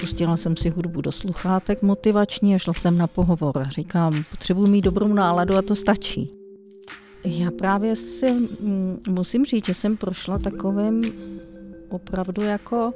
[0.00, 3.68] Pustila jsem si hudbu do sluchátek motivační a šla jsem na pohovor.
[3.70, 6.30] Říkám, potřebuji mít dobrou náladu a to stačí.
[7.24, 11.04] Já právě si mm, musím říct, že jsem prošla takovým
[11.88, 12.94] opravdu jako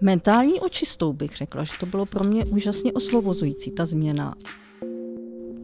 [0.00, 4.34] mentální očistou, bych řekla, že to bylo pro mě úžasně osvobozující, ta změna.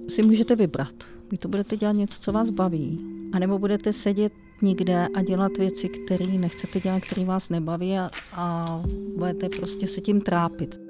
[0.09, 0.95] Si můžete vybrat.
[1.30, 3.00] Vy to budete dělat něco, co vás baví,
[3.32, 4.32] anebo budete sedět
[4.62, 8.82] nikde a dělat věci, které nechcete dělat, které vás nebaví a, a
[9.16, 10.88] budete prostě se tím trápit.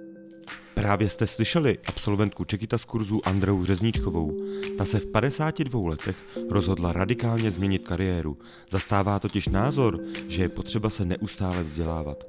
[0.78, 4.36] Právě jste slyšeli absolventku Čekita z kurzu Andreu Řezníčkovou.
[4.78, 6.16] Ta se v 52 letech
[6.50, 8.38] rozhodla radikálně změnit kariéru.
[8.70, 12.24] Zastává totiž názor, že je potřeba se neustále vzdělávat.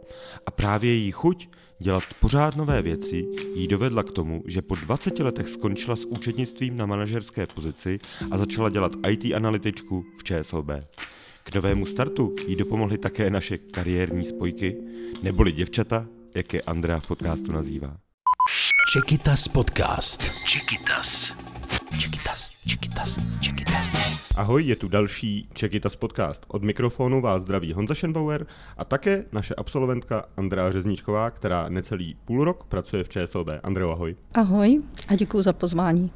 [0.45, 3.25] A právě její chuť dělat pořád nové věci
[3.55, 7.99] jí dovedla k tomu, že po 20 letech skončila s účetnictvím na manažerské pozici
[8.31, 10.69] a začala dělat IT analytičku v ČSOB.
[11.49, 14.77] K novému startu jí dopomohly také naše kariérní spojky,
[15.23, 17.97] neboli děvčata, jak je Andrea v podcastu nazývá.
[18.93, 20.31] Čekytas podcast.
[20.45, 21.33] Čekytas.
[21.99, 23.95] Čekytas, Čekytas, Čekytas.
[24.37, 26.45] Ahoj, je tu další Čekytas podcast.
[26.47, 28.45] Od mikrofonu vás zdraví Honza Schenbauer
[28.77, 33.47] a také naše absolventka Andrea Řezníčková, která necelý půl rok pracuje v ČSOB.
[33.63, 34.15] Andreo, ahoj.
[34.33, 36.11] Ahoj a děkuji za pozvání.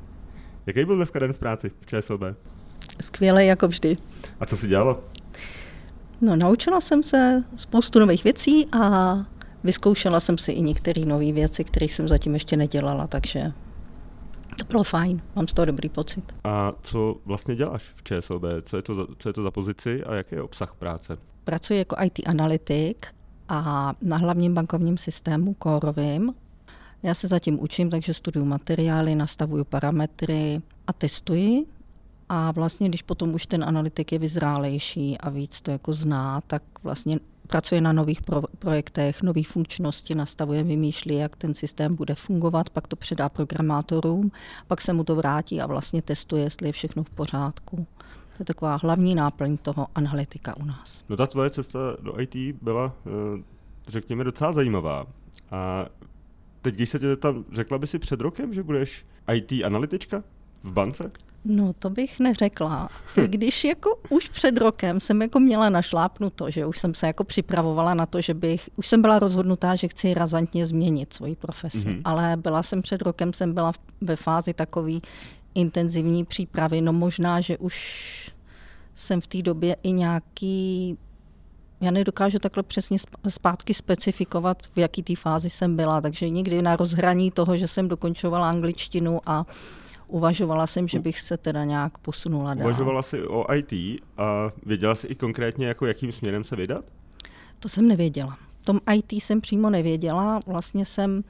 [0.65, 2.21] Jaký byl dneska den v práci v ČSOB?
[3.01, 3.97] Skvěle jako vždy.
[4.39, 5.03] A co si dělalo?
[6.23, 9.15] No, naučila jsem se spoustu nových věcí a
[9.63, 13.51] vyzkoušela jsem si i některé nové věci, které jsem zatím ještě nedělala, takže
[14.57, 16.35] to bylo fajn, mám z toho dobrý pocit.
[16.43, 18.43] A co vlastně děláš v ČSOB?
[18.63, 21.17] Co je to za, co je to za pozici a jaký je obsah práce?
[21.43, 23.07] Pracuji jako IT analytik
[23.49, 26.33] a na hlavním bankovním systému kórovým.
[27.03, 31.65] Já se zatím učím, takže studuju materiály, nastavuju parametry a testuji.
[32.29, 36.63] A vlastně, když potom už ten analytik je vyzrálejší a víc to jako zná, tak
[36.83, 42.69] vlastně pracuje na nových pro, projektech, nových funkčnosti, nastavuje, vymýšlí, jak ten systém bude fungovat,
[42.69, 44.31] pak to předá programátorům,
[44.67, 47.87] pak se mu to vrátí a vlastně testuje, jestli je všechno v pořádku.
[48.37, 51.03] To je taková hlavní náplň toho analytika u nás.
[51.09, 53.43] No ta tvoje cesta do IT byla, eh,
[53.87, 55.05] řekněme, docela zajímavá.
[55.51, 55.85] A
[56.61, 60.23] teď, když se tě tam, řekla by si před rokem, že budeš IT analytička
[60.63, 61.11] v bance?
[61.45, 62.89] No, to bych neřekla.
[63.25, 67.93] Když jako už před rokem jsem jako měla našlápnuto, že už jsem se jako připravovala
[67.93, 72.01] na to, že bych, už jsem byla rozhodnutá, že chci razantně změnit svoji profesi, mm-hmm.
[72.03, 73.71] ale byla jsem před rokem, jsem byla
[74.01, 75.01] ve fázi takový
[75.55, 78.31] intenzivní přípravy, no možná, že už
[78.95, 80.97] jsem v té době i nějaký
[81.81, 82.97] já nedokážu takhle přesně
[83.29, 87.87] zpátky specifikovat, v jaký té fázi jsem byla, takže někdy na rozhraní toho, že jsem
[87.87, 89.45] dokončovala angličtinu a
[90.13, 92.67] uvažovala jsem, že bych se teda nějak posunula dál.
[92.67, 96.85] Uvažovala jsi o IT a věděla jsi i konkrétně, jako jakým směrem se vydat?
[97.59, 98.37] To jsem nevěděla.
[98.61, 100.39] V tom IT jsem přímo nevěděla.
[100.45, 101.23] Vlastně jsem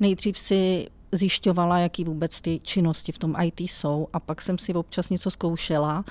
[0.00, 4.74] nejdřív si zjišťovala, jaký vůbec ty činnosti v tom IT jsou a pak jsem si
[4.74, 6.04] občas něco zkoušela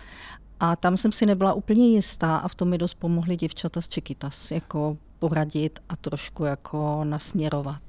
[0.60, 3.90] a tam jsem si nebyla úplně jistá a v tom mi dost pomohly děvčata z
[3.90, 7.82] Čekytas, jako poradit a trošku jako nasměrovat.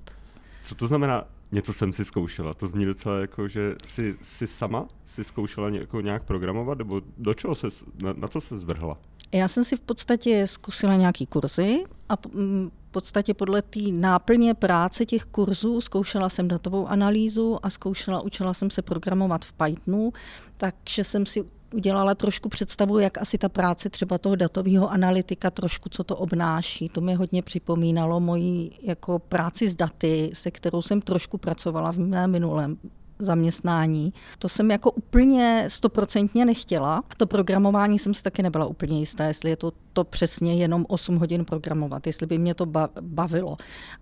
[0.65, 2.55] Co to znamená něco jsem si zkoušela.
[2.55, 7.35] To zní docela jako, že jsi, jsi sama si zkoušela jako nějak programovat, nebo do
[7.35, 7.67] čeho se,
[8.03, 8.99] na, na co se zvrhla?
[9.33, 15.07] Já jsem si v podstatě zkusila nějaký kurzy a v podstatě podle té náplně práce
[15.07, 20.13] těch kurzů zkoušela jsem datovou analýzu a zkoušela, učila jsem se programovat v Pythonu,
[20.57, 25.89] takže jsem si udělala trošku představu, jak asi ta práce třeba toho datového analytika, trošku
[25.89, 26.89] co to obnáší.
[26.89, 31.99] To mi hodně připomínalo moji jako práci s daty, se kterou jsem trošku pracovala v
[31.99, 32.77] mém minulém
[33.19, 34.13] zaměstnání.
[34.39, 37.03] To jsem jako úplně stoprocentně nechtěla.
[37.17, 41.17] To programování jsem si taky nebyla úplně jistá, jestli je to, to přesně jenom 8
[41.17, 42.67] hodin programovat, jestli by mě to
[43.01, 43.57] bavilo.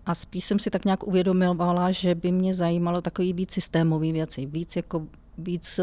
[0.06, 4.46] A spíš jsem si tak nějak uvědomovala, že by mě zajímalo takový víc systémový věci,
[4.46, 5.06] víc jako
[5.38, 5.80] víc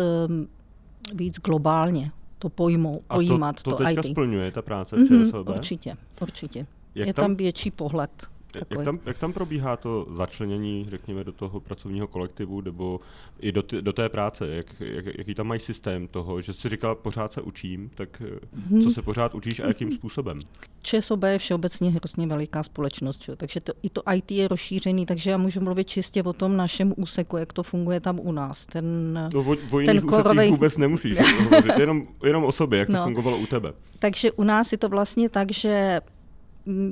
[1.13, 3.59] víc globálně to pojmou, pojímat.
[3.59, 4.11] A to, to, to teďka IT.
[4.11, 5.47] splňuje ta práce v ČSOB?
[5.47, 6.67] Mm-hmm, určitě, určitě.
[6.95, 8.27] Jak je tam, tam větší pohled.
[8.55, 12.99] Jak tam, jak tam probíhá to začlenění, řekněme, do toho pracovního kolektivu nebo
[13.39, 14.47] i do, ty, do té práce?
[14.47, 18.21] Jak, jak, jaký tam mají systém toho, že jsi říkal, pořád se učím, tak
[18.69, 18.81] hmm.
[18.81, 20.39] co se pořád učíš a jakým způsobem?
[20.81, 23.35] ČSOB je všeobecně hrozně veliká společnost, čo?
[23.35, 26.93] takže to, i to IT je rozšířený, takže já můžu mluvit čistě o tom našem
[26.97, 28.65] úseku, jak to funguje tam u nás.
[28.65, 30.49] Ten, no, o, o ten korovej...
[30.49, 32.99] vůbec nemusíš hovořit, jenom, jenom o sobě, jak no.
[32.99, 33.73] to fungovalo u tebe.
[33.99, 36.01] Takže u nás je to vlastně tak, že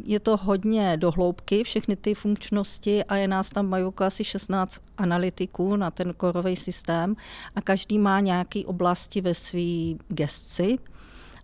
[0.06, 5.76] je to hodně dohloubky, všechny ty funkčnosti a je nás tam mají asi 16 analytiků
[5.76, 7.16] na ten korový systém
[7.56, 10.78] a každý má nějaké oblasti ve své gestci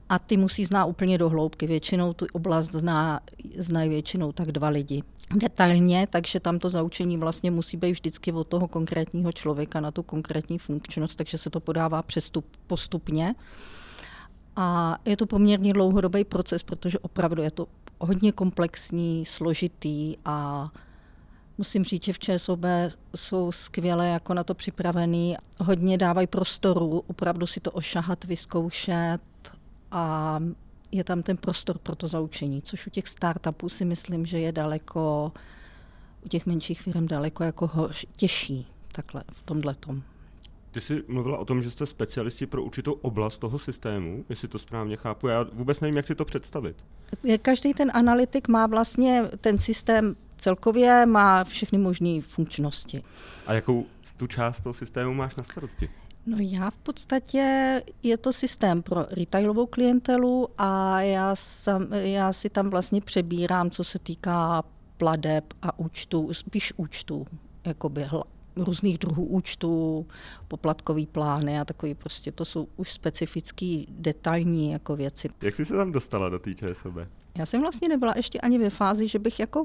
[0.10, 1.68] a ty musí znát úplně dohloubky.
[1.68, 3.20] Většinou tu oblast zná,
[3.58, 5.04] znají většinou tak dva lidi.
[5.36, 10.04] detailně, takže tam to zaučení vlastně musí být vždycky od toho konkrétního člověka na tu
[10.04, 13.36] konkrétní funkčnost, takže se to podává přestup postupně.
[14.56, 17.68] A je to poměrně dlouhodobý proces, protože opravdu je to
[18.02, 20.70] hodně komplexní, složitý a
[21.58, 22.60] musím říct, že v ČSOB
[23.16, 25.36] jsou skvěle jako na to připravený.
[25.62, 29.22] Hodně dávají prostoru, opravdu si to ošahat, vyzkoušet
[29.92, 30.40] a
[30.92, 34.52] je tam ten prostor pro to zaučení, což u těch startupů si myslím, že je
[34.52, 35.32] daleko,
[36.26, 40.04] u těch menších firm daleko jako horší, těžší takhle v tomhle tom.
[40.72, 44.60] Ty jsi mluvila o tom, že jste specialisti pro určitou oblast toho systému, jestli to
[44.60, 45.28] správně chápu.
[45.28, 46.76] Já vůbec nevím, jak si to představit.
[47.42, 53.04] Každý ten analytik má vlastně ten systém celkově, má všechny možné funkčnosti.
[53.48, 53.86] A jakou
[54.18, 55.90] tu část toho systému máš na starosti?
[56.26, 62.50] No já v podstatě, je to systém pro retailovou klientelu a já, sam, já si
[62.50, 64.64] tam vlastně přebírám, co se týká
[64.98, 67.28] pladeb a účtů, spíš účtů,
[67.66, 68.04] jakoby
[68.62, 70.06] různých druhů účtů,
[70.48, 75.30] poplatkový plány a takový prostě, to jsou už specifický detailní jako věci.
[75.42, 76.96] Jak jsi se tam dostala do té ČSOB?
[77.38, 79.64] Já jsem vlastně nebyla ještě ani ve fázi, že bych jako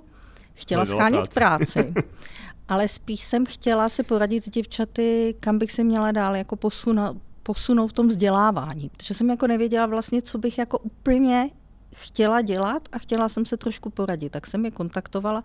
[0.54, 1.94] chtěla schánět práci.
[2.68, 7.16] ale spíš jsem chtěla se poradit s děvčaty, kam bych se měla dál jako posunout,
[7.42, 11.50] posunout v tom vzdělávání, protože jsem jako nevěděla vlastně, co bych jako úplně
[11.94, 15.42] chtěla dělat a chtěla jsem se trošku poradit, tak jsem je kontaktovala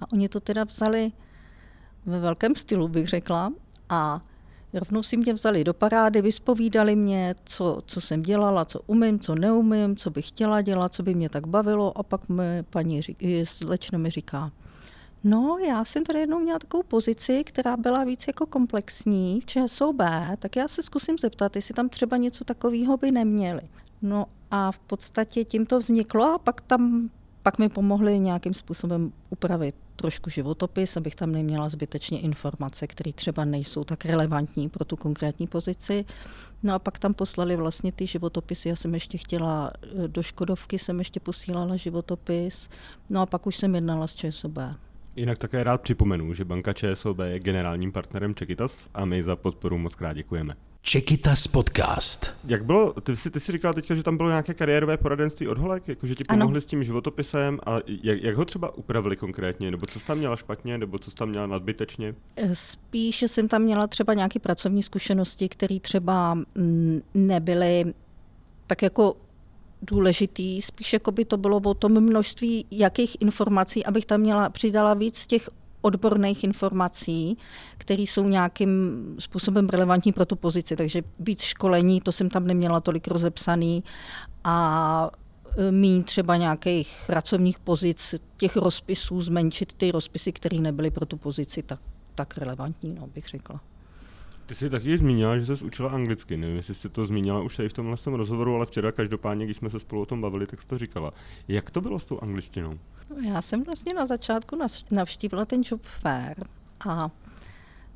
[0.00, 1.12] a oni to teda vzali
[2.06, 3.52] ve velkém stylu, bych řekla,
[3.88, 4.20] a
[4.74, 9.34] rovnou si mě vzali do parády, vyspovídali mě, co, co jsem dělala, co umím, co
[9.34, 13.00] neumím, co bych chtěla dělat, co by mě tak bavilo a pak mi paní
[13.44, 14.50] slečna mi říká,
[15.24, 19.96] No, já jsem tady jednou měla takovou pozici, která byla víc jako komplexní v ČSOB,
[20.38, 23.60] tak já se zkusím zeptat, jestli tam třeba něco takového by neměli.
[24.02, 27.10] No a v podstatě tím to vzniklo a pak tam
[27.42, 33.44] pak mi pomohli nějakým způsobem upravit trošku životopis, abych tam neměla zbytečně informace, které třeba
[33.44, 36.04] nejsou tak relevantní pro tu konkrétní pozici.
[36.62, 38.68] No a pak tam poslali vlastně ty životopisy.
[38.68, 39.70] Já jsem ještě chtěla,
[40.06, 42.68] do Škodovky jsem ještě posílala životopis.
[43.10, 44.58] No a pak už jsem jednala s ČSOB.
[45.16, 49.78] Jinak také rád připomenu, že banka ČSOB je generálním partnerem Čekitas a my za podporu
[49.78, 50.54] moc krát děkujeme.
[50.84, 52.30] Čekitas podcast.
[52.44, 55.58] Jak bylo, ty jsi, ty jsi říkal teďka, že tam bylo nějaké kariérové poradenství od
[55.58, 56.60] Holek, jako že ti pomohli ano.
[56.60, 60.36] s tím životopisem a jak, jak ho třeba upravili konkrétně, nebo co jsi tam měla
[60.36, 62.14] špatně, nebo co jsi tam měla nadbytečně?
[62.52, 67.94] Spíše jsem tam měla třeba nějaké pracovní zkušenosti, které třeba mm, nebyly
[68.66, 69.16] tak jako
[69.82, 74.94] důležitý, spíš jako by to bylo o tom množství jakých informací, abych tam měla, přidala
[74.94, 75.48] víc těch
[75.82, 77.38] odborných informací,
[77.78, 78.70] které jsou nějakým
[79.18, 80.76] způsobem relevantní pro tu pozici.
[80.76, 83.84] Takže víc školení, to jsem tam neměla tolik rozepsaný
[84.44, 85.10] a
[85.58, 91.16] e, mít třeba nějakých pracovních pozic, těch rozpisů, zmenšit ty rozpisy, které nebyly pro tu
[91.16, 91.80] pozici tak,
[92.14, 93.60] tak relevantní, no, bych řekla.
[94.46, 96.36] Ty jsi taky zmínila, že jsi učila anglicky.
[96.36, 99.56] Nevím, jestli jsi to zmínila už tady v tomhle tom rozhovoru, ale včera každopádně, když
[99.56, 101.12] jsme se spolu o tom bavili, tak jsi to říkala.
[101.48, 102.78] Jak to bylo s tou angličtinou?
[103.12, 104.58] No, já jsem vlastně na začátku
[104.90, 106.44] navštívila ten job fair
[106.88, 107.10] a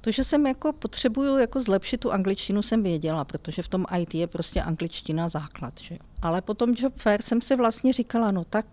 [0.01, 4.15] to, že jsem jako potřebuju jako zlepšit tu angličtinu, jsem věděla, protože v tom IT
[4.15, 5.75] je prostě angličtina základ.
[5.83, 5.97] Že?
[6.23, 8.67] Ale potom job fair jsem si vlastně říkala, no tak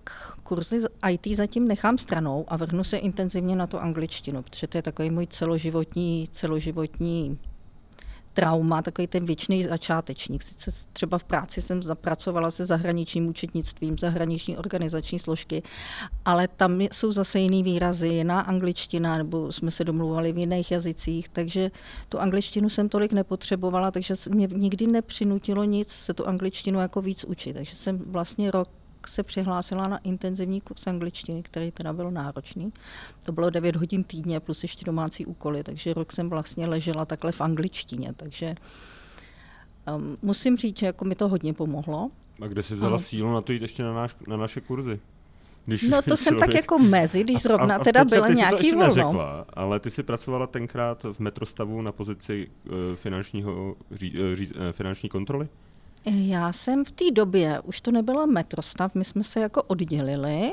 [0.44, 4.82] kurzy IT zatím nechám stranou a vrhnu se intenzivně na tu angličtinu, protože to je
[4.82, 7.40] takový můj celoživotní, celoživotní
[8.34, 10.44] trauma, takový ten věčný začátečník.
[10.44, 15.64] Sice třeba v práci jsem zapracovala se zahraničním účetnictvím, zahraniční organizační složky,
[16.26, 21.30] ale tam jsou zase jiný výrazy, jiná angličtina, nebo jsme se domluvali v jiných jazycích,
[21.30, 21.72] takže
[22.10, 27.24] tu angličtinu jsem tolik nepotřebovala, takže mě nikdy nepřinutilo nic se tu angličtinu jako víc
[27.24, 27.54] učit.
[27.54, 28.70] Takže jsem vlastně rok
[29.08, 32.74] se přihlásila na intenzivní kurz angličtiny, který teda byl náročný.
[33.26, 37.32] To bylo 9 hodin týdně plus ještě domácí úkoly, takže rok jsem vlastně ležela takhle
[37.32, 38.56] v angličtině, takže
[39.96, 42.12] um, musím říct, že jako mi to hodně pomohlo.
[42.42, 43.00] A kde jsi vzala a...
[43.00, 45.00] sílu na to jít ještě na, náš, na naše kurzy?
[45.66, 48.88] Když no to jsem tak jako mezi, když zrovna a, a teda byla nějaký volno.
[48.88, 54.48] Neřekla, ale ty jsi pracovala tenkrát v metrostavu na pozici uh, finančního, ří, uh, ří,
[54.48, 55.48] uh, finanční kontroly?
[56.06, 60.52] Já jsem v té době, už to nebyla metrostav, my jsme se jako oddělili,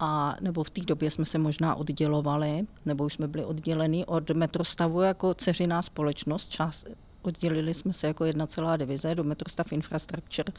[0.00, 4.30] a nebo v té době jsme se možná oddělovali, nebo už jsme byli odděleni od
[4.30, 6.84] metrostavu jako ceřiná společnost, čas,
[7.22, 10.52] oddělili jsme se jako jedna celá divize do Metrostav Infrastructure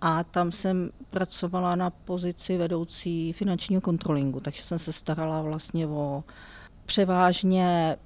[0.00, 6.24] a tam jsem pracovala na pozici vedoucí finančního kontrolingu, takže jsem se starala vlastně o
[6.86, 7.96] převážně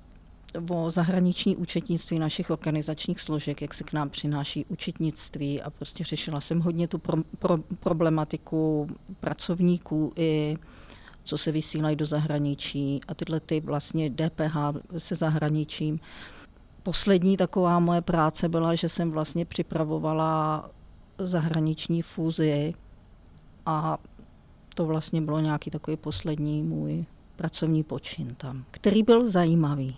[0.71, 6.41] o zahraniční účetnictví našich organizačních složek, jak se k nám přináší účetnictví a prostě řešila
[6.41, 8.87] jsem hodně tu pro, pro, problematiku
[9.21, 10.57] pracovníků i
[11.25, 14.57] co se vysílají do zahraničí a tyhle ty vlastně DPH
[14.97, 16.01] se zahraničím.
[16.83, 20.71] Poslední taková moje práce byla, že jsem vlastně připravovala
[21.19, 22.75] zahraniční fúzi
[23.67, 23.99] a
[24.75, 27.05] to vlastně bylo nějaký takový poslední můj
[27.37, 29.97] pracovní počin tam, který byl zajímavý.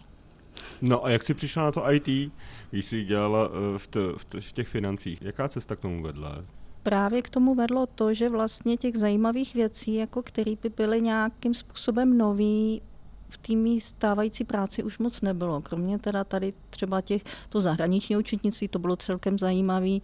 [0.83, 2.33] No a jak jsi přišla na to IT,
[2.71, 5.23] když jsi dělala eh, v, t, v, t, v těch financích?
[5.23, 6.45] Jaká cesta k tomu vedla?
[6.83, 11.55] Právě k tomu vedlo to, že vlastně těch zajímavých věcí, jako které by byly nějakým
[11.55, 12.83] způsobem nový,
[13.29, 15.61] v té stávající práci už moc nebylo.
[15.61, 20.03] Kromě teda tady třeba těch, to zahraniční účetnictví, to bylo celkem zajímavý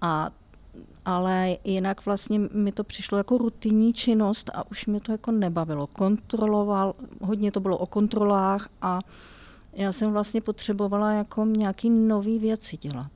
[0.00, 0.30] a
[1.04, 5.86] ale jinak vlastně mi to přišlo jako rutinní činnost a už mi to jako nebavilo.
[5.86, 9.00] Kontroloval, hodně to bylo o kontrolách a
[9.76, 13.12] já jsem vlastně potřebovala jako nějaký nový věci dělat.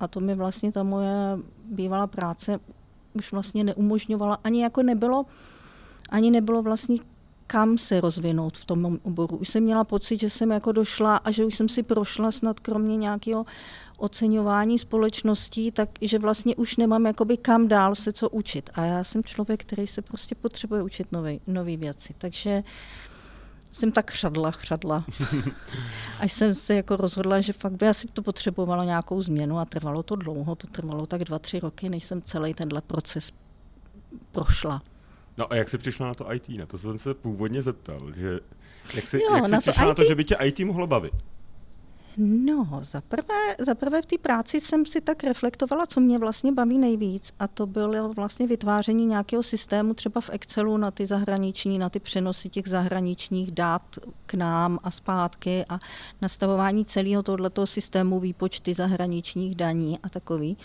[0.00, 2.58] A to mi vlastně ta moje bývalá práce
[3.12, 5.26] už vlastně neumožňovala, ani jako nebylo,
[6.08, 6.96] ani nebylo vlastně
[7.46, 9.36] kam se rozvinout v tom oboru.
[9.36, 12.60] Už jsem měla pocit, že jsem jako došla a že už jsem si prošla snad
[12.60, 13.46] kromě nějakého
[13.96, 18.70] oceňování společností, tak že vlastně už nemám jakoby kam dál se co učit.
[18.74, 21.06] A já jsem člověk, který se prostě potřebuje učit
[21.46, 22.14] nové věci.
[22.18, 22.62] Takže
[23.72, 25.04] jsem tak chřadla, chřadla.
[26.18, 30.02] Až jsem se jako rozhodla, že fakt by asi to potřebovalo nějakou změnu a trvalo
[30.02, 33.32] to dlouho, to trvalo tak dva, tři roky, než jsem celý tenhle proces
[34.32, 34.82] prošla.
[35.38, 36.48] No a jak jsi přišla na to IT?
[36.48, 38.40] Na to jsem se původně zeptal, že
[38.94, 40.86] jak jsi, jo, jak jsi na přišla to na to, že by tě IT mohlo
[40.86, 41.14] bavit?
[42.16, 46.52] No, za prvé, za prvé v té práci jsem si tak reflektovala, co mě vlastně
[46.52, 51.78] baví nejvíc a to bylo vlastně vytváření nějakého systému třeba v Excelu na ty zahraniční,
[51.78, 53.82] na ty přenosy těch zahraničních dát
[54.26, 55.78] k nám a zpátky a
[56.22, 60.56] nastavování celého tohoto systému výpočty zahraničních daní a takový.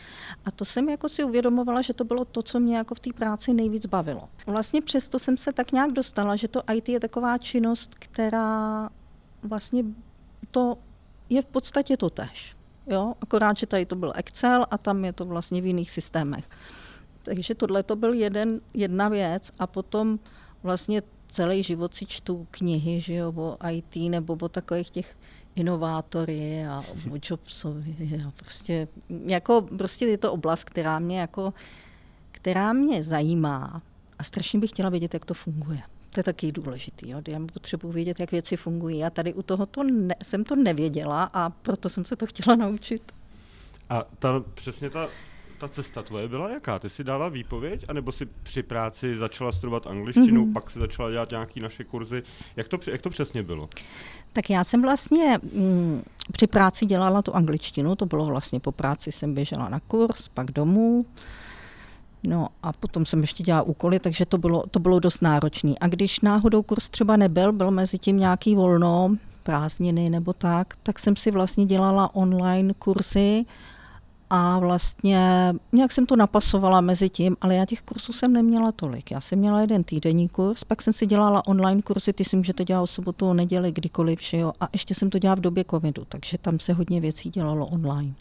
[0.46, 3.14] A to jsem jako si uvědomovala, že to bylo to, co mě jako v té
[3.14, 4.30] práci nejvíc bavilo.
[4.48, 8.90] Vlastně přesto jsem se tak nějak dostala, že to IT je taková činnost, která
[9.44, 9.84] vlastně
[10.52, 10.78] to
[11.30, 12.56] je v podstatě to tež.
[12.88, 13.14] Jo?
[13.22, 16.50] Akorát, že tady to byl Excel a tam je to vlastně v jiných systémech.
[17.24, 20.20] Takže tohle to byl jeden, jedna věc a potom
[20.64, 25.18] vlastně celý život si čtu knihy že jo, o IT nebo o takových těch
[25.56, 28.24] inovátory a o Jobsovi.
[28.28, 28.88] A prostě,
[29.28, 31.54] jako, prostě je to oblast, která mě, jako,
[32.32, 33.82] která mě zajímá
[34.20, 35.82] a strašně bych chtěla vědět, jak to funguje.
[36.10, 37.10] To je taky důležitý.
[37.10, 37.22] Jo?
[37.28, 39.04] Já potřebuji vědět, jak věci fungují.
[39.04, 43.12] A tady u tohoto ne, jsem to nevěděla a proto jsem se to chtěla naučit.
[43.90, 45.10] A ta, přesně ta,
[45.60, 46.80] ta cesta tvoje byla jaká?
[46.80, 50.54] Ty jsi dala výpověď, anebo si při práci začala studovat angličtinu, mm-hmm.
[50.54, 52.24] pak si začala dělat nějaké naše kurzy?
[52.56, 53.70] Jak to, jak to přesně bylo?
[54.34, 59.12] Tak já jsem vlastně mm, při práci dělala tu angličtinu, to bylo vlastně po práci
[59.12, 61.06] jsem běžela na kurz, pak domů.
[62.28, 65.74] No a potom jsem ještě dělala úkoly, takže to bylo, to bylo dost náročné.
[65.82, 71.00] A když náhodou kurz třeba nebyl, byl mezi tím nějaký volno, prázdniny nebo tak, tak
[71.00, 73.46] jsem si vlastně dělala online kurzy
[74.30, 79.12] a vlastně nějak jsem to napasovala mezi tím, ale já těch kursů jsem neměla tolik.
[79.12, 82.64] Já jsem měla jeden týdenní kurz, pak jsem si dělala online kurzy, ty si můžete
[82.64, 84.52] dělat o sobotu, o neděli, kdykoliv, že jo?
[84.60, 88.14] A ještě jsem to dělala v době covidu, takže tam se hodně věcí dělalo online.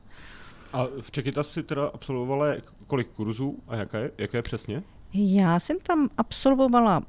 [0.72, 2.46] A v Čekytas si teda absolvovala
[2.86, 4.82] kolik kurzů a jaké, jaké přesně?
[5.14, 7.02] Já jsem tam absolvovala,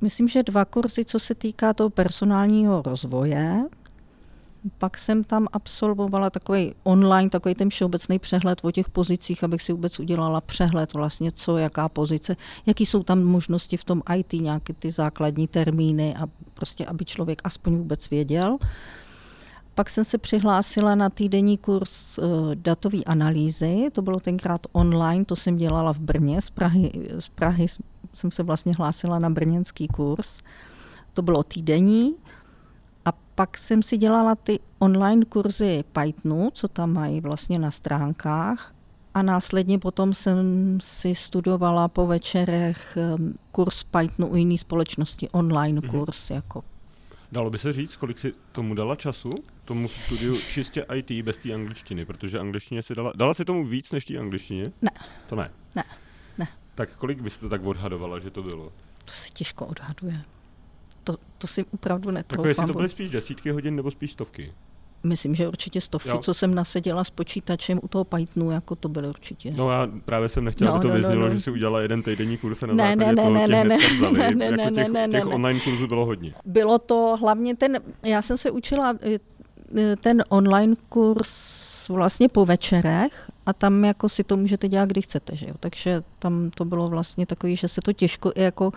[0.00, 3.64] myslím, že dva kurzy, co se týká toho personálního rozvoje.
[4.78, 9.72] Pak jsem tam absolvovala takový online, takový ten všeobecný přehled o těch pozicích, abych si
[9.72, 14.72] vůbec udělala přehled vlastně, co, jaká pozice, jaký jsou tam možnosti v tom IT, nějaké
[14.72, 18.58] ty základní termíny a prostě, aby člověk aspoň vůbec věděl.
[19.74, 25.36] Pak jsem se přihlásila na týdenní kurz uh, datové analýzy, to bylo tenkrát online, to
[25.36, 27.66] jsem dělala v Brně, z Prahy, z Prahy
[28.12, 30.38] jsem se vlastně hlásila na brněnský kurz,
[31.12, 32.14] to bylo týdenní.
[33.04, 38.74] A pak jsem si dělala ty online kurzy Pythonu, co tam mají vlastně na stránkách.
[39.14, 42.98] A následně potom jsem si studovala po večerech
[43.52, 45.90] kurz Pythonu u jiné společnosti, online mm-hmm.
[45.90, 46.30] kurz.
[46.30, 46.64] Jako.
[47.34, 49.34] Dalo by se říct, kolik si tomu dala času?
[49.64, 53.92] tomu studiu čistě IT bez té angličtiny, protože angličtině si dala, dala si tomu víc
[53.92, 54.64] než té angličtině?
[54.82, 54.90] Ne.
[55.28, 55.50] To ne?
[55.76, 55.84] Ne,
[56.38, 56.48] ne.
[56.74, 58.72] Tak kolik bys to tak odhadovala, že to bylo?
[59.04, 60.22] To se těžko odhaduje.
[61.04, 62.42] To, to si opravdu netroufám.
[62.42, 64.52] Tak jestli to byly spíš desítky hodin nebo spíš stovky?
[65.04, 66.18] Myslím, že určitě stovky, jo.
[66.18, 69.50] co jsem naseděla s počítačem u toho Pythonu, jako to byly určitě.
[69.56, 71.34] No já právě jsem nechtěla, no, aby to no, vyznělo, no, no.
[71.34, 73.64] že si udělala jeden týdenní kurz na ne, základě ne, toho ne, ne, ne, ne,
[73.66, 76.34] ne, jako těch, ne, ne, těch online kurzů bylo hodně.
[76.44, 78.94] Bylo to hlavně ten, já jsem se učila
[80.00, 85.36] ten online kurz vlastně po večerech a tam jako si to můžete dělat, kdy chcete,
[85.36, 85.54] že jo.
[85.60, 88.72] Takže tam to bylo vlastně takový, že se to těžko i jako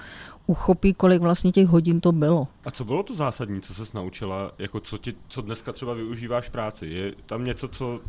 [0.48, 2.48] uchopí, kolik vlastně těch hodin to bylo.
[2.66, 6.50] A co bylo to zásadní, co se naučila, jako co, ti, co dneska třeba využíváš
[6.50, 6.86] práci?
[6.86, 8.00] Je tam něco, co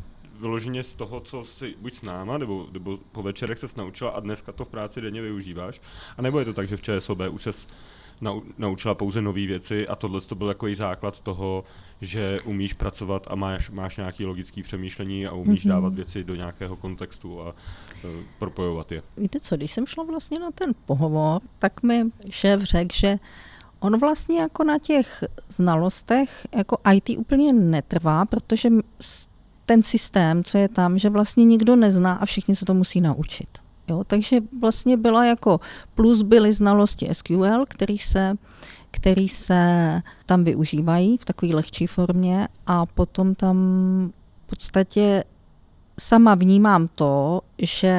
[0.40, 4.20] vyloženě z toho, co si buď s náma, nebo, nebo po večerech se naučila a
[4.20, 5.80] dneska to v práci denně využíváš?
[6.16, 7.52] A nebo je to tak, že v ČSOB už se
[8.58, 11.64] naučila pouze nové věci a tohle to byl takový základ toho,
[12.00, 15.68] že umíš pracovat a máš, máš nějaký logický přemýšlení a umíš mm-hmm.
[15.68, 19.02] dávat věci do nějakého kontextu a uh, propojovat je.
[19.16, 23.18] Víte co, když jsem šla vlastně na ten pohovor, tak mi šéf řekl, že
[23.80, 28.68] on vlastně jako na těch znalostech jako IT úplně netrvá, protože
[29.66, 33.48] ten systém, co je tam, že vlastně nikdo nezná a všichni se to musí naučit.
[33.88, 35.60] Jo, takže vlastně byla jako
[35.94, 38.34] plus byly znalosti SQL, který se,
[38.90, 39.92] který se
[40.26, 43.56] tam využívají v takové lehčí formě a potom tam
[44.44, 45.24] v podstatě
[46.00, 47.94] sama vnímám to, že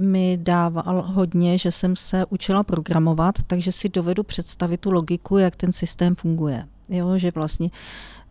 [0.00, 5.56] mi dával hodně, že jsem se učila programovat, takže si dovedu představit tu logiku, jak
[5.56, 6.66] ten systém funguje.
[6.88, 7.70] Jo, že vlastně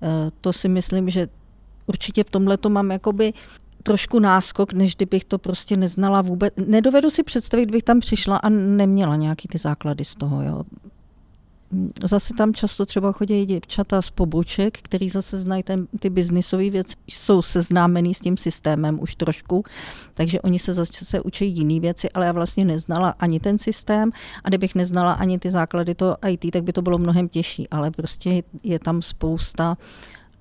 [0.01, 1.27] eh, to si myslím, že
[1.85, 3.33] určitě v tomhle to mám jakoby
[3.83, 6.53] trošku náskok, než kdybych to prostě neznala vůbec.
[6.67, 10.41] Nedovedu si představit, kdybych tam přišla a neměla nějaký ty základy z toho.
[10.41, 10.63] Jo.
[12.03, 16.95] Zase tam často třeba chodí děvčata z poboček, který zase znají ten, ty biznisové věci,
[17.07, 19.63] jsou seznámený s tím systémem už trošku,
[20.13, 24.11] takže oni se zase učí jiné věci, ale já vlastně neznala ani ten systém
[24.43, 27.91] a kdybych neznala ani ty základy toho IT, tak by to bylo mnohem těžší, ale
[27.91, 29.77] prostě je tam spousta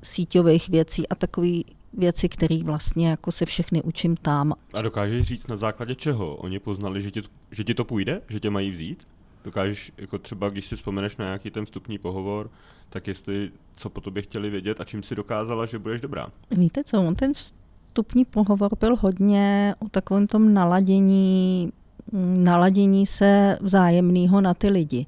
[0.02, 4.52] síťových věcí a takový věci, které vlastně jako se všechny učím tam.
[4.72, 6.36] A dokážeš říct na základě čeho?
[6.36, 8.20] Oni poznali, že ti, že ti to půjde?
[8.28, 9.06] Že tě mají vzít?
[9.48, 12.50] Dokážeš, jako třeba když si vzpomeneš na nějaký ten vstupní pohovor,
[12.90, 16.26] tak jestli co po tobě chtěli vědět a čím si dokázala, že budeš dobrá?
[16.50, 21.72] Víte co, on ten vstupní pohovor byl hodně o takovém tom naladění,
[22.36, 25.06] naladění se vzájemného na ty lidi.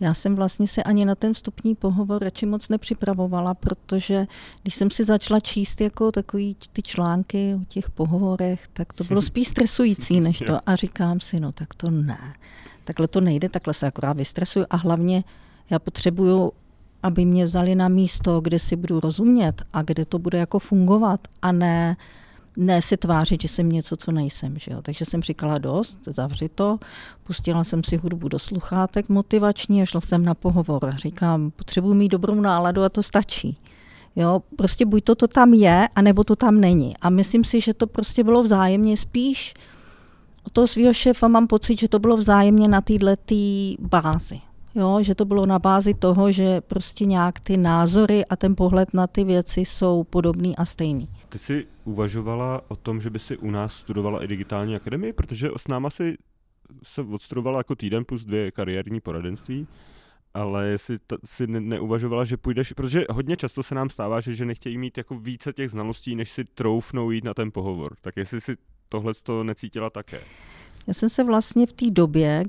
[0.00, 4.26] Já jsem vlastně se ani na ten vstupní pohovor radši moc nepřipravovala, protože
[4.62, 9.22] když jsem si začala číst jako takový ty články o těch pohovorech, tak to bylo
[9.22, 10.58] spíš stresující než to.
[10.66, 12.34] A říkám si, no tak to ne.
[12.84, 15.24] Takhle to nejde, takhle se akorát vystresuju a hlavně
[15.70, 16.52] já potřebuju
[17.02, 21.20] aby mě vzali na místo, kde si budu rozumět a kde to bude jako fungovat
[21.42, 21.96] a ne
[22.56, 24.58] ne si tvářit, že jsem něco, co nejsem.
[24.58, 24.82] Že jo?
[24.82, 26.78] Takže jsem říkala dost, zavři to,
[27.22, 30.94] pustila jsem si hudbu do sluchátek motivační a šla jsem na pohovor.
[30.96, 33.58] Říkám, potřebuji mít dobrou náladu a to stačí.
[34.16, 36.96] Jo, prostě buď to, to tam je, anebo to tam není.
[37.00, 39.54] A myslím si, že to prostě bylo vzájemně spíš
[40.46, 43.34] od toho svého šéfa mám pocit, že to bylo vzájemně na této
[43.78, 44.40] bázi.
[44.74, 48.94] Jo, že to bylo na bázi toho, že prostě nějak ty názory a ten pohled
[48.94, 51.08] na ty věci jsou podobný a stejný.
[51.28, 55.48] Ty jsi uvažovala o tom, že by si u nás studovala i digitální akademii, protože
[55.56, 56.16] s náma si
[56.82, 59.66] se odstudovala jako týden plus dvě kariérní poradenství,
[60.34, 64.34] ale jestli t- si ne- neuvažovala, že půjdeš, protože hodně často se nám stává, že,
[64.34, 67.96] že nechtějí mít jako více těch znalostí, než si troufnou jít na ten pohovor.
[68.00, 68.56] Tak jestli si
[68.92, 70.20] tohle to necítila také?
[70.86, 72.44] Já jsem se vlastně v té době,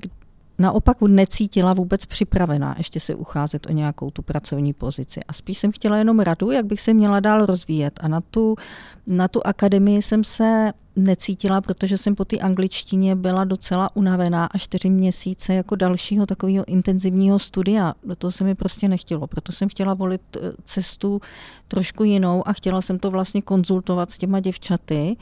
[0.58, 5.20] naopak necítila vůbec připravená ještě se ucházet o nějakou tu pracovní pozici.
[5.28, 8.00] A spíš jsem chtěla jenom radu, jak bych se měla dál rozvíjet.
[8.02, 8.56] A na tu,
[9.06, 14.58] na tu akademii jsem se necítila, protože jsem po té angličtině byla docela unavená a
[14.58, 17.94] čtyři měsíce jako dalšího takového intenzivního studia.
[18.04, 21.20] Do toho se mi prostě nechtělo, proto jsem chtěla volit eh, cestu
[21.68, 25.16] trošku jinou a chtěla jsem to vlastně konzultovat s těma děvčaty,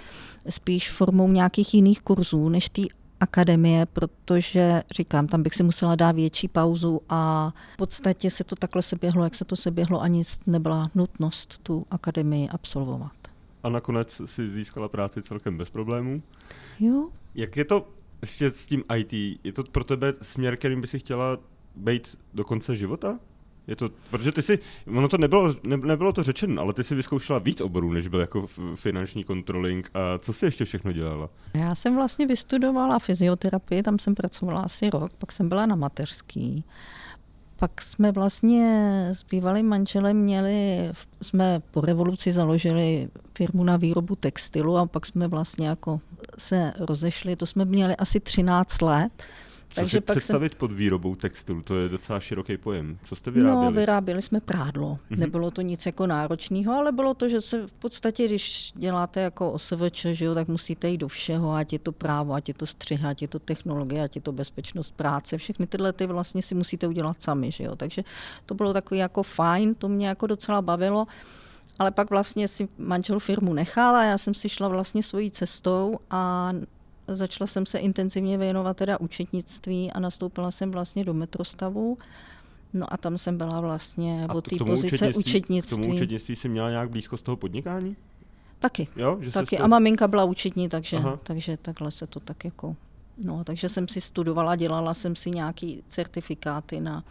[0.49, 2.89] spíš formou nějakých jiných kurzů, než ty
[3.23, 8.57] akademie, protože říkám, tam bych si musela dát větší pauzu a v podstatě se to
[8.57, 13.13] takhle se běhlo, jak se to se běhlo, ani nebyla nutnost tu akademii absolvovat.
[13.63, 16.23] A nakonec si získala práci celkem bez problémů.
[16.81, 17.09] Jo.
[17.35, 17.89] Jak je to
[18.23, 19.13] ještě s tím IT?
[19.45, 21.39] Je to pro tebe směr, kterým by si chtěla
[21.77, 23.19] být do konce života?
[23.67, 24.59] Je to, protože ty si,
[24.97, 28.21] ono to nebylo, ne, nebylo to řečeno, ale ty si vyzkoušela víc oborů, než byl
[28.21, 31.31] jako finanční kontroling a co si ještě všechno dělala?
[31.55, 36.65] Já jsem vlastně vystudovala fyzioterapii, tam jsem pracovala asi rok, pak jsem byla na mateřský.
[37.57, 38.65] Pak jsme vlastně
[39.13, 40.91] s bývalým manželem měli,
[41.23, 46.01] jsme po revoluci založili firmu na výrobu textilu a pak jsme vlastně jako
[46.39, 49.23] se rozešli, to jsme měli asi 13 let.
[49.73, 50.59] Co Takže si pak představit jsem...
[50.59, 51.63] pod výrobou textilu?
[51.63, 52.99] To je docela široký pojem.
[53.05, 53.65] Co jste vyráběli?
[53.65, 54.99] No, vyráběli jsme prádlo.
[55.11, 55.19] Mm-hmm.
[55.19, 59.53] Nebylo to nic jako náročného, ale bylo to, že se v podstatě, když děláte jako
[59.53, 62.67] OSVČ, že jo, tak musíte jít do všeho, ať je to právo, ať je to
[62.67, 65.39] střih, ať je to technologie, ať je to bezpečnost práce.
[65.39, 67.77] Všechny tyhle ty vlastně si musíte udělat sami, že jo.
[67.77, 68.03] Takže
[68.47, 71.07] to bylo takový jako fajn, to mě jako docela bavilo.
[71.79, 75.99] ale pak vlastně si manžel firmu nechal a já jsem si šla vlastně svojí cestou
[76.11, 76.53] a
[77.09, 81.99] začala jsem se intenzivně věnovat teda účetnictví a nastoupila jsem vlastně do metrostavu.
[82.73, 85.77] No a tam jsem byla vlastně od té pozice účetnictví.
[85.77, 87.97] K tomu účetnictví jsi měla nějak blízko z toho podnikání?
[88.59, 88.89] Taky.
[88.97, 89.57] Jo, že taky.
[89.57, 89.65] To...
[89.65, 92.77] A maminka byla účetní, takže, takže takhle se to tak jako...
[93.25, 97.05] No, takže jsem si studovala, dělala jsem si nějaký certifikáty na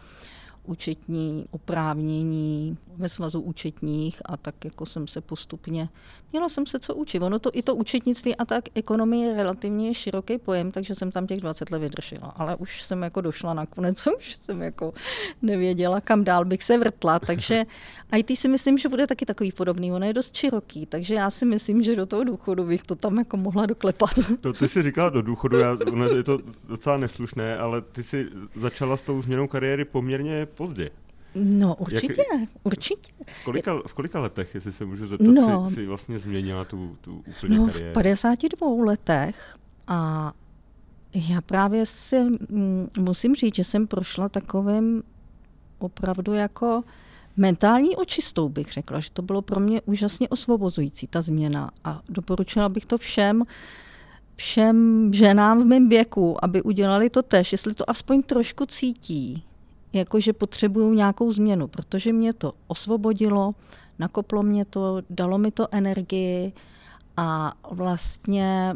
[0.64, 5.88] účetní oprávnění ve svazu účetních a tak jako jsem se postupně,
[6.32, 7.22] měla jsem se co učit.
[7.22, 11.26] Ono to i to účetnictví a tak ekonomie je relativně široký pojem, takže jsem tam
[11.26, 12.28] těch 20 let vydržela.
[12.36, 14.94] Ale už jsem jako došla nakonec, už jsem jako
[15.42, 17.18] nevěděla, kam dál bych se vrtla.
[17.18, 17.64] Takže
[18.16, 19.92] IT si myslím, že bude taky takový podobný.
[19.92, 23.18] Ono je dost široký, takže já si myslím, že do toho důchodu bych to tam
[23.18, 24.10] jako mohla doklepat.
[24.40, 28.26] To ty si říkala do důchodu, já, ono je to docela neslušné, ale ty si
[28.54, 30.90] začala s tou změnou kariéry poměrně pozdě.
[31.34, 33.12] No určitě, Jak, určitě.
[33.26, 36.96] V kolika, v kolika letech, jestli se můžu zeptat, no, si, si vlastně změnila tu,
[37.00, 37.90] tu úplně no, kariéru?
[37.90, 40.32] v 52 letech a
[41.14, 45.02] já právě si mm, musím říct, že jsem prošla takovým
[45.78, 46.82] opravdu jako
[47.36, 51.70] mentální očistou, bych řekla, že to bylo pro mě úžasně osvobozující, ta změna.
[51.84, 53.44] A doporučila bych to všem,
[54.36, 59.44] všem ženám v mém věku, aby udělali to tež, jestli to aspoň trošku cítí,
[59.92, 63.54] jako že potřebuju nějakou změnu, protože mě to osvobodilo,
[63.98, 66.52] nakoplo mě to, dalo mi to energii
[67.16, 68.74] a vlastně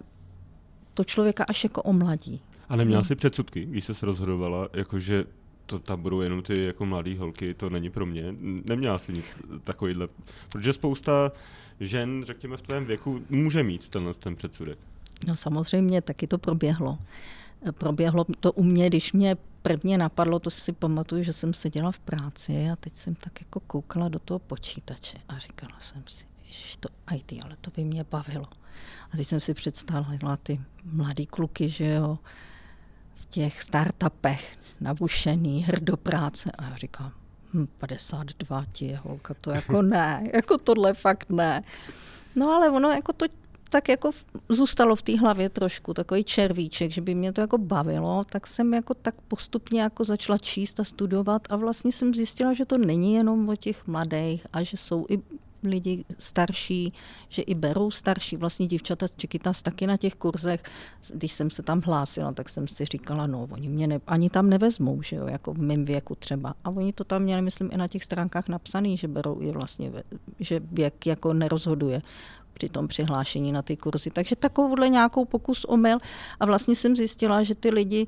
[0.94, 2.40] to člověka až jako omladí.
[2.68, 5.24] A neměla jsi předsudky, když jsi rozhodovala, jakože
[5.66, 8.34] to tam budou jenom ty jako mladé holky, to není pro mě.
[8.64, 10.08] Neměla jsi nic takovýhle,
[10.52, 11.32] protože spousta
[11.80, 14.78] žen, řekněme v tvém věku, může mít tenhle ten předsudek.
[15.26, 16.98] No samozřejmě, taky to proběhlo.
[17.78, 19.36] Proběhlo to u mě, když mě
[19.68, 23.60] prvně napadlo, to si pamatuju, že jsem seděla v práci a teď jsem tak jako
[23.60, 28.04] koukala do toho počítače a říkala jsem si, že to IT, ale to by mě
[28.04, 28.46] bavilo.
[29.12, 32.18] A teď jsem si představila ty mladý kluky, že jo,
[33.14, 36.50] v těch startupech, nabušený, hrdo práce.
[36.58, 37.12] A já říkám,
[37.54, 41.62] hm, 52 ti je holka, to jako ne, jako tohle fakt ne.
[42.34, 43.26] No ale ono jako to
[43.68, 44.10] tak jako
[44.48, 48.74] zůstalo v té hlavě trošku takový červíček, že by mě to jako bavilo, tak jsem
[48.74, 53.14] jako tak postupně jako začala číst a studovat a vlastně jsem zjistila, že to není
[53.14, 55.22] jenom o těch mladých a že jsou i
[55.62, 56.92] lidi starší,
[57.28, 60.62] že i berou starší vlastně děvčata Čekytas taky na těch kurzech.
[61.14, 64.50] Když jsem se tam hlásila, tak jsem si říkala, no oni mě ne, ani tam
[64.50, 66.54] nevezmou, že jo, jako v mém věku třeba.
[66.64, 69.92] A oni to tam měli, myslím, i na těch stránkách napsaný, že berou i vlastně,
[70.40, 72.02] že věk jako nerozhoduje
[72.56, 74.10] při tom přihlášení na ty kurzy.
[74.10, 75.98] Takže takovouhle nějakou pokus omyl
[76.40, 78.06] a vlastně jsem zjistila, že ty lidi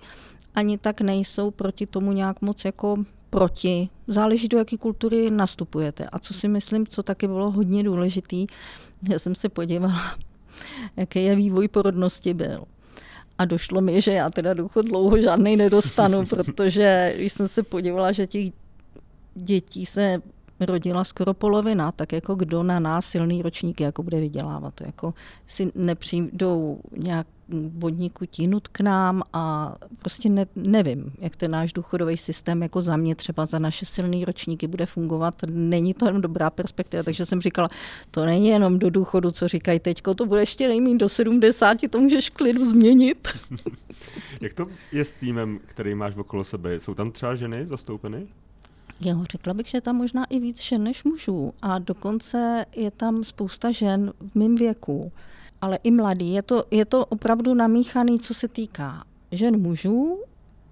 [0.55, 2.97] ani tak nejsou proti tomu nějak moc jako
[3.31, 3.89] proti.
[4.07, 6.09] Záleží, do jaké kultury nastupujete.
[6.13, 8.47] A co si myslím, co taky bylo hodně důležitý,
[9.11, 10.17] já jsem se podívala,
[10.97, 12.65] jaký je vývoj porodnosti byl.
[13.39, 18.13] A došlo mi, že já teda důchod dlouho žádný nedostanu, protože když jsem se podívala,
[18.13, 18.53] že těch
[19.35, 20.23] dětí se
[20.61, 24.75] rodila skoro polovina, tak jako kdo na nás silný ročník jako bude vydělávat.
[24.75, 25.15] To jako
[25.47, 27.27] si nepřijdou nějak
[27.79, 32.97] vodníku tínut k nám a prostě ne, nevím, jak ten náš důchodový systém jako za
[32.97, 35.35] mě třeba za naše silné ročníky bude fungovat.
[35.47, 37.69] Není to jenom dobrá perspektiva, takže jsem říkala,
[38.11, 42.01] to není jenom do důchodu, co říkají teďko, to bude ještě nejmín do 70, to
[42.01, 43.29] můžeš klidu změnit.
[44.41, 46.81] jak to je s týmem, který máš okolo sebe?
[46.81, 48.27] Jsou tam třeba ženy zastoupeny?
[49.01, 52.91] Jo, řekla bych, že je tam možná i víc žen než mužů a dokonce je
[52.91, 55.13] tam spousta žen v mém věku,
[55.61, 56.33] ale i mladý.
[56.33, 60.23] Je to, je to opravdu namíchaný, co se týká žen mužů,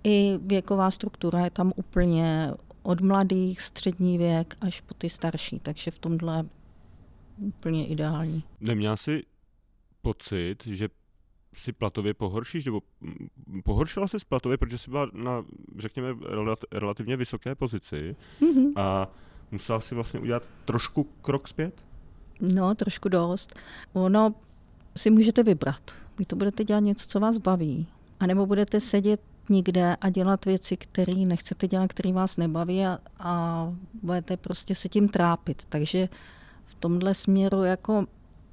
[0.04, 2.50] i věková struktura je tam úplně
[2.82, 6.44] od mladých, střední věk až po ty starší, takže v tomhle
[7.38, 8.44] úplně ideální.
[8.60, 9.22] Neměla jsi
[10.02, 10.88] pocit, že
[11.58, 12.80] si platově pohoršíš, nebo
[13.64, 15.44] pohoršila se platově, protože jsi byla na,
[15.78, 16.08] řekněme,
[16.72, 18.72] relativně vysoké pozici mm-hmm.
[18.76, 19.10] a
[19.50, 21.82] musela si vlastně udělat trošku krok zpět?
[22.40, 23.54] No, trošku dost.
[23.92, 24.34] Ono
[24.96, 25.92] si můžete vybrat.
[26.18, 27.86] Vy to budete dělat něco, co vás baví,
[28.20, 33.74] anebo budete sedět nikde a dělat věci, které nechcete dělat, které vás nebaví a, a
[34.02, 35.64] budete prostě se tím trápit.
[35.68, 36.08] Takže
[36.66, 38.06] v tomhle směru jako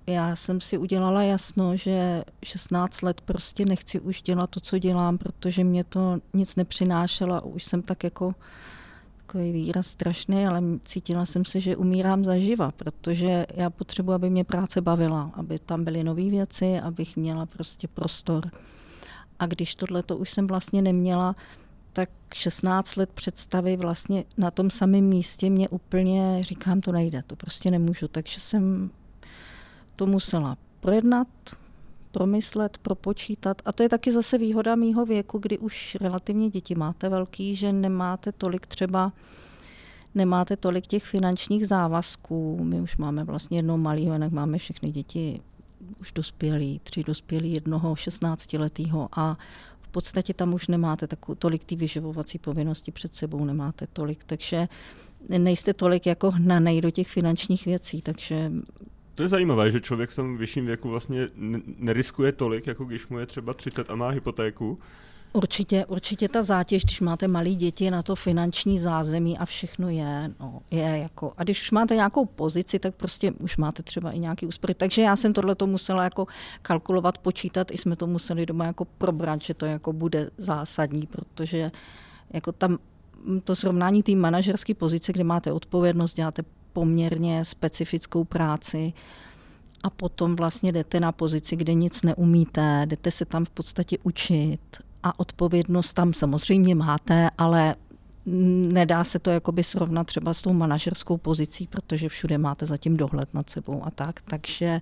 [0.08, 5.18] já jsem si udělala jasno, že 16 let prostě nechci už dělat to, co dělám,
[5.18, 7.42] protože mě to nic nepřinášelo.
[7.42, 8.36] Už jsem tak jako
[9.26, 14.44] takový výraz strašný, ale cítila jsem se, že umírám zaživa, protože já potřebuji, aby mě
[14.44, 18.52] práce bavila, aby tam byly nové věci, abych měla prostě prostor.
[19.40, 21.36] A když tohle to už jsem vlastně neměla,
[21.94, 27.36] tak 16 let představy vlastně na tom samém místě mě úplně, říkám, to nejde, to
[27.36, 28.90] prostě nemůžu, takže jsem
[29.96, 31.28] to musela projednat,
[32.12, 33.62] promyslet, propočítat.
[33.66, 37.74] A to je taky zase výhoda mýho věku, kdy už relativně děti máte velký, že
[37.74, 39.12] nemáte tolik třeba
[40.16, 42.64] nemáte tolik těch finančních závazků.
[42.64, 45.42] My už máme vlastně jednou malý, jinak máme všechny děti
[46.02, 49.38] už dospělí, tři dospělí, jednoho 16-letého a
[49.82, 54.68] v podstatě tam už nemáte takovou, tolik ty vyživovací povinnosti před sebou, nemáte tolik, takže
[55.38, 58.52] nejste tolik jako hnanej do těch finančních věcí, takže
[59.16, 61.28] to je zajímavé, že člověk v tom vyšším věku vlastně
[61.78, 64.80] neriskuje tolik, jako když mu je třeba 30 a má hypotéku.
[65.34, 70.30] Určitě, určitě ta zátěž, když máte malé děti na to finanční zázemí a všechno je,
[70.40, 74.20] no, je jako, a když už máte nějakou pozici, tak prostě už máte třeba i
[74.20, 74.74] nějaký úspory.
[74.74, 76.28] Takže já jsem tohle to musela jako
[76.62, 81.72] kalkulovat, počítat, i jsme to museli doma jako probrat, že to jako bude zásadní, protože
[82.34, 82.78] jako tam
[83.44, 88.94] to srovnání té manažerské pozice, kde máte odpovědnost, děláte poměrně specifickou práci
[89.84, 94.60] a potom vlastně jdete na pozici, kde nic neumíte, jdete se tam v podstatě učit
[95.04, 97.76] a odpovědnost tam samozřejmě máte, ale
[98.26, 103.34] nedá se to jakoby srovnat třeba s tou manažerskou pozicí, protože všude máte zatím dohled
[103.34, 104.82] nad sebou a tak, takže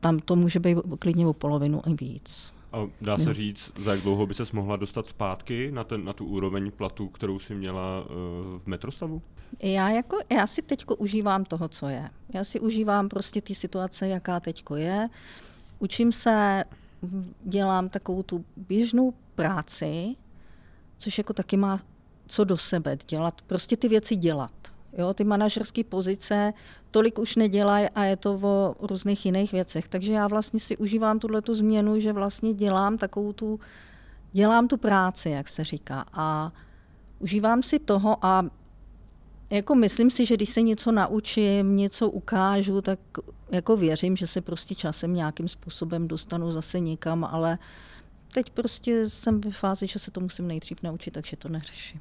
[0.00, 2.52] tam to může být klidně o polovinu i víc.
[2.72, 6.12] A dá se říct, za jak dlouho by se mohla dostat zpátky na, ten, na
[6.12, 8.06] tu úroveň platu, kterou si měla uh,
[8.58, 9.22] v metrostavu?
[9.62, 12.10] Já, jako, já si teď užívám toho, co je.
[12.34, 15.08] Já si užívám prostě ty situace, jaká teď je.
[15.78, 16.64] Učím se,
[17.44, 20.16] dělám takovou tu běžnou práci,
[20.98, 21.80] což jako taky má
[22.26, 24.71] co do sebe dělat, prostě ty věci dělat.
[24.98, 26.52] Jo, ty manažerské pozice
[26.90, 29.88] tolik už nedělají a je to o různých jiných věcech.
[29.88, 33.60] Takže já vlastně si užívám tuhle tu změnu, že vlastně dělám takovou tu,
[34.32, 36.04] dělám tu práci, jak se říká.
[36.12, 36.52] A
[37.18, 38.42] užívám si toho a
[39.50, 42.98] jako myslím si, že když se něco naučím, něco ukážu, tak
[43.50, 47.58] jako věřím, že se prostě časem nějakým způsobem dostanu zase někam, ale
[48.34, 52.00] teď prostě jsem ve fázi, že se to musím nejdřív naučit, takže to neřeším.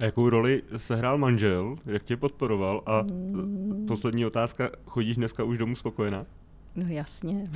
[0.00, 3.84] A jakou roli sehrál manžel, jak tě podporoval a mm.
[3.88, 6.26] poslední otázka, chodíš dneska už domů spokojená?
[6.74, 7.50] No jasně.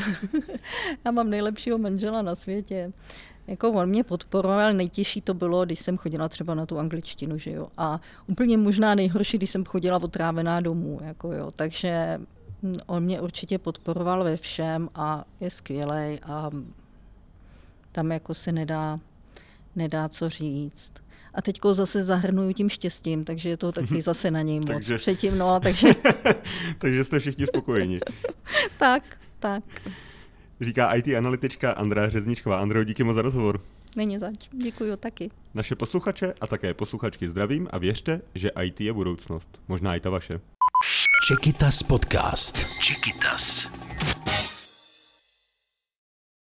[1.04, 2.92] Já mám nejlepšího manžela na světě.
[3.46, 7.50] Jako on mě podporoval, nejtěžší to bylo, když jsem chodila třeba na tu angličtinu, že
[7.50, 7.68] jo.
[7.76, 11.50] A úplně možná nejhorší, když jsem chodila otrávená domů, jako jo.
[11.56, 12.20] Takže
[12.86, 16.50] on mě určitě podporoval ve všem a je skvělý a
[17.92, 19.00] tam jako se nedá,
[19.76, 21.03] nedá co říct.
[21.34, 24.96] A teď zase zahrnuju tím štěstím, takže je to taky zase na něj moc takže...
[24.96, 25.88] předtím, no, takže...
[26.78, 28.00] takže jste všichni spokojeni.
[28.78, 29.02] tak,
[29.38, 29.64] tak.
[30.60, 32.60] Říká IT analytička Andrea Řezničková.
[32.60, 33.60] Andreo, díky moc za rozhovor.
[33.96, 35.30] Není zač, děkuji taky.
[35.54, 39.60] Naše posluchače a také posluchačky zdravím a věřte, že IT je budoucnost.
[39.68, 40.40] Možná i ta vaše.
[41.28, 42.66] Čekytas podcast.
[42.80, 43.68] Čekytas.